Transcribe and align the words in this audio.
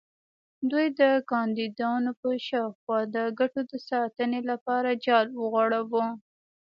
دوی 0.71 0.85
د 0.99 1.01
کاندیدانو 1.31 2.11
پر 2.21 2.33
شاوخوا 2.47 2.99
د 3.15 3.17
ګټو 3.39 3.59
د 3.71 3.73
ساتنې 3.89 4.41
لپاره 4.49 4.89
جال 5.05 5.27
وغوړاوه. 5.33 6.05